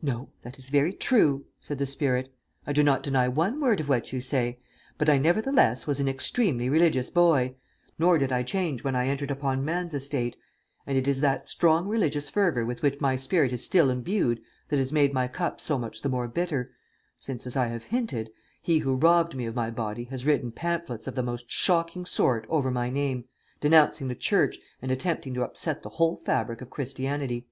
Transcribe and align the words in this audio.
"No; 0.00 0.30
that 0.40 0.58
is 0.58 0.70
very 0.70 0.94
true," 0.94 1.44
said 1.60 1.76
the 1.76 1.84
spirit. 1.84 2.32
"I 2.66 2.72
do 2.72 2.82
not 2.82 3.02
deny 3.02 3.28
one 3.28 3.60
word 3.60 3.80
of 3.80 3.88
what 3.90 4.14
you 4.14 4.20
say; 4.22 4.60
but 4.96 5.10
I, 5.10 5.18
nevertheless, 5.18 5.86
was 5.86 6.00
an 6.00 6.08
extremely 6.08 6.70
religious 6.70 7.10
boy, 7.10 7.54
nor 7.98 8.16
did 8.16 8.32
I 8.32 8.42
change 8.44 8.82
when 8.82 8.96
I 8.96 9.08
entered 9.08 9.30
upon 9.30 9.66
man's 9.66 9.92
estate; 9.92 10.36
and 10.86 10.96
it 10.96 11.06
is 11.06 11.20
that 11.20 11.50
strong 11.50 11.86
religious 11.86 12.30
fervour 12.30 12.64
with 12.64 12.80
which 12.80 13.02
my 13.02 13.14
spirit 13.14 13.52
is 13.52 13.62
still 13.62 13.90
imbued 13.90 14.40
that 14.70 14.78
has 14.78 14.90
made 14.90 15.12
my 15.12 15.28
cup 15.28 15.60
so 15.60 15.76
much 15.76 16.00
the 16.00 16.08
more 16.08 16.28
bitter, 16.28 16.72
since, 17.18 17.46
as 17.46 17.54
I 17.54 17.66
have 17.66 17.84
hinted, 17.84 18.30
he 18.62 18.78
who 18.78 18.96
robbed 18.96 19.36
me 19.36 19.44
of 19.44 19.54
my 19.54 19.70
body 19.70 20.04
has 20.04 20.24
written 20.24 20.50
pamphlets 20.50 21.06
of 21.06 21.14
the 21.14 21.22
most 21.22 21.50
shocking 21.50 22.06
sort 22.06 22.46
over 22.48 22.70
my 22.70 22.88
name, 22.88 23.26
denouncing 23.60 24.08
the 24.08 24.14
Church 24.14 24.58
and 24.80 24.90
attempting 24.90 25.34
to 25.34 25.42
upset 25.42 25.82
the 25.82 25.90
whole 25.90 26.16
fabric 26.16 26.62
of 26.62 26.70
Christianity." 26.70 27.48